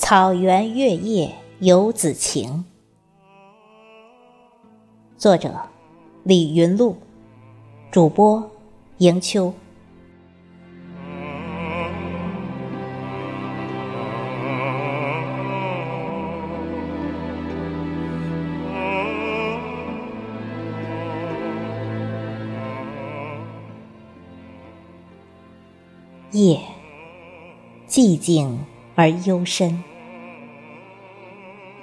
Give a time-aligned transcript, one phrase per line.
[0.00, 2.64] 草原月夜游子情。
[5.16, 5.52] 作者：
[6.22, 6.96] 李云露，
[7.90, 8.48] 主播：
[8.98, 9.52] 迎秋。
[26.30, 26.60] 夜，
[27.88, 28.60] 寂静
[28.98, 29.84] 而幽深。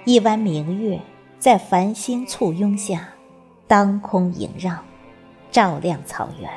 [0.03, 0.99] 一弯明月
[1.39, 3.07] 在繁星簇拥下，
[3.67, 4.79] 当空萦绕，
[5.49, 6.51] 照亮草原。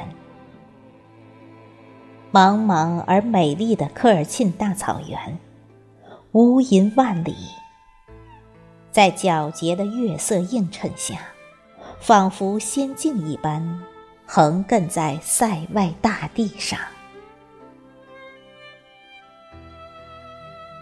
[2.32, 5.38] 茫茫而美丽的科尔沁大草原，
[6.32, 7.36] 无垠万里，
[8.90, 11.20] 在皎洁的月色映衬下，
[12.00, 13.80] 仿佛仙境一般，
[14.26, 16.80] 横亘在塞外大地上。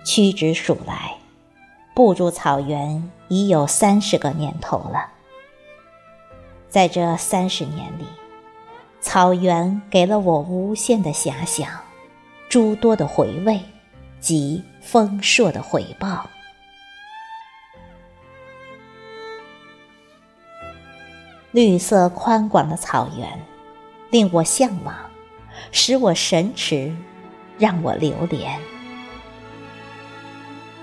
[0.06, 1.16] 屈指数来，
[1.92, 5.10] 步入草原已有三十个年头了。
[6.68, 8.04] 在这三十年里，
[9.00, 11.68] 草原给了我无限的遐想，
[12.48, 13.60] 诸多的回味
[14.20, 16.30] 及丰硕的回报。
[21.50, 23.44] 绿色宽广的草原，
[24.10, 24.94] 令我向往，
[25.72, 26.94] 使我神驰，
[27.58, 28.56] 让我流连。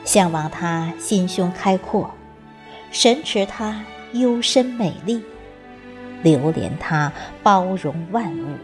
[0.05, 2.11] 向往他心胸开阔，
[2.91, 5.23] 神驰他幽深美丽，
[6.21, 8.57] 流连他包容万物。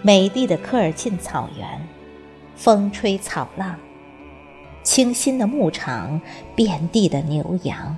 [0.00, 1.86] 美丽的科尔沁草原，
[2.54, 3.76] 风吹草浪，
[4.84, 6.20] 清新的牧场，
[6.54, 7.96] 遍地的牛羊，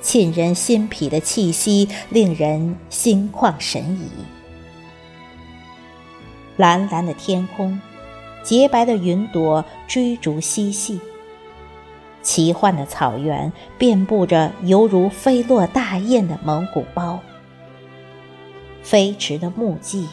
[0.00, 4.08] 沁人心脾的气息，令人心旷神怡。
[6.56, 7.78] 蓝蓝的天空。
[8.46, 11.00] 洁白的云朵追逐嬉戏，
[12.22, 17.18] 奇幻的草原遍布着犹如飞落大雁的蒙古包，
[18.84, 20.06] 飞驰的木屐，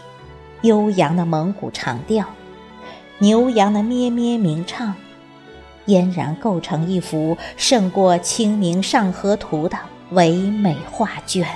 [0.63, 2.25] 悠扬的蒙古长调，
[3.19, 4.95] 牛羊的咩咩鸣唱，
[5.85, 9.77] 俨然构成一幅胜过《清明上河图》的
[10.09, 11.47] 唯美画卷。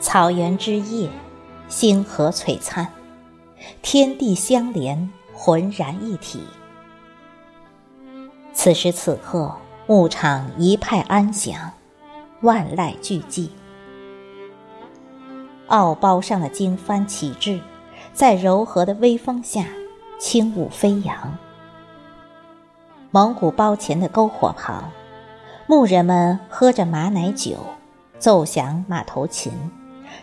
[0.00, 1.08] 草原之夜。
[1.68, 2.88] 星河璀璨，
[3.82, 6.42] 天地相连，浑然一体。
[8.52, 11.72] 此时此刻，牧场一派安详，
[12.42, 13.48] 万籁俱寂。
[15.68, 17.60] 敖包上的经幡旗帜，
[18.12, 19.66] 在柔和的微风下
[20.18, 21.36] 轻舞飞扬。
[23.10, 24.90] 蒙古包前的篝火旁，
[25.66, 27.56] 牧人们喝着马奶酒，
[28.18, 29.52] 奏响马头琴。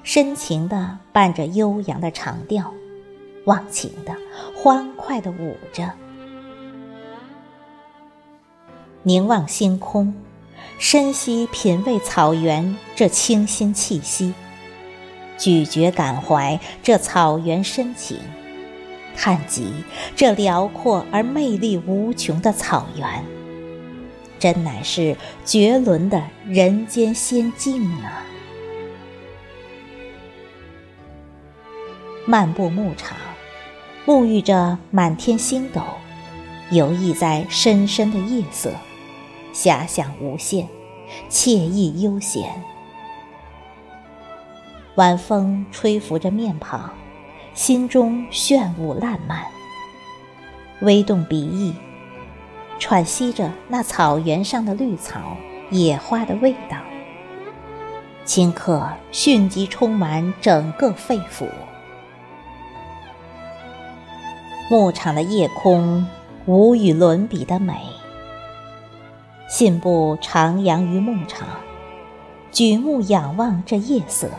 [0.04, 2.74] 深情的伴着悠扬的长调，
[3.46, 4.16] 忘情的、
[4.56, 5.92] 欢快的舞着。
[9.04, 10.14] 凝望星空，
[10.78, 14.34] 深吸品味草原这清新气息，
[15.38, 18.20] 咀嚼感怀这草原深情，
[19.16, 19.74] 叹及
[20.16, 23.26] 这辽阔而魅力无穷的草原，
[24.38, 25.16] 真乃是
[25.46, 28.24] 绝伦的人间仙境啊！
[32.26, 33.18] 漫步牧场，
[34.06, 35.82] 沐浴着满天星斗，
[36.70, 38.72] 游弋在深深的夜色，
[39.54, 40.68] 遐想无限，
[41.30, 42.64] 惬意悠闲。
[44.96, 46.92] 晚风吹拂着面庞，
[47.56, 49.44] 心中炫舞烂漫，
[50.82, 51.74] 微动鼻翼，
[52.78, 55.38] 喘息着那草原上的绿草、
[55.72, 56.78] 野花的味道，
[58.26, 61.48] 顷刻迅即充满整个肺腑。
[64.72, 66.08] 牧场的夜空
[66.46, 67.76] 无与伦比的美，
[69.50, 71.46] 信步徜徉于牧场，
[72.54, 74.30] 举目仰望这夜色，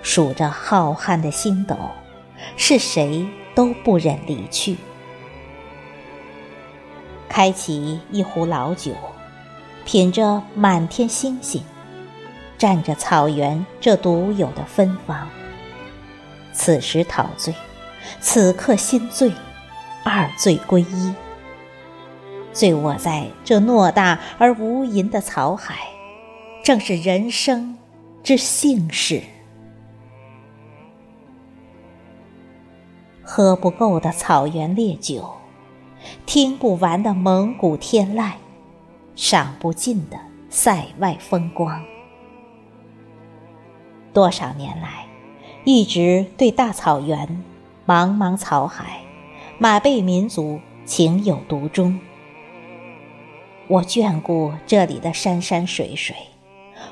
[0.00, 1.76] 数着浩瀚的星斗，
[2.56, 4.78] 是谁都不忍离去。
[7.28, 8.92] 开启一壶老酒，
[9.84, 11.62] 品着满天星星，
[12.58, 15.28] 蘸着草原这独有的芬芳，
[16.54, 17.54] 此时陶醉。
[18.20, 19.32] 此刻心醉，
[20.04, 21.14] 二醉归一。
[22.52, 25.76] 醉卧在这偌大而无垠的草海，
[26.62, 27.78] 正是人生
[28.22, 29.22] 之幸事。
[33.22, 35.30] 喝不够的草原烈酒，
[36.26, 38.32] 听不完的蒙古天籁，
[39.14, 40.18] 赏不尽的
[40.50, 41.82] 塞外风光。
[44.12, 45.06] 多少年来。
[45.64, 47.40] 一直对大草原、
[47.92, 49.02] 茫茫草海、
[49.58, 52.00] 马背民族情有独钟。
[53.68, 56.16] 我眷顾这里的山山水水，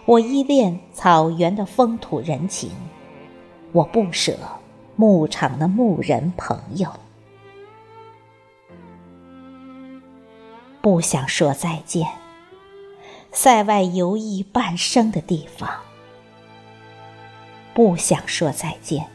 [0.05, 2.71] 我依恋草原的风土人情，
[3.73, 4.37] 我不舍
[4.95, 6.93] 牧场的牧人朋友，
[10.83, 12.07] 不想说再见。
[13.33, 15.67] 塞外游弋半生的地方，
[17.73, 19.07] 不想说再见。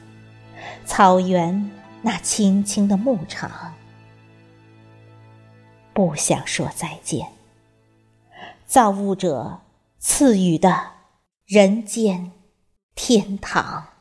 [0.85, 1.71] 草原
[2.01, 3.73] 那青青的牧场，
[5.93, 7.27] 不想说再见。
[8.65, 9.61] 造物者
[9.99, 10.91] 赐予的
[11.45, 12.31] 人间
[12.93, 13.94] 天堂。